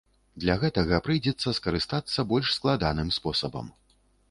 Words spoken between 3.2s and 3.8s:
спосабам.